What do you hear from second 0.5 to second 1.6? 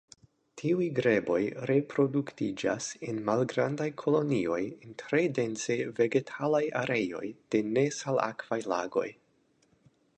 Tiuj greboj